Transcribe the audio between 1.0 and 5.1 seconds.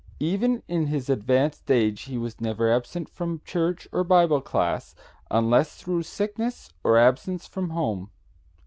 advanced age he was never absent from church or Bible class,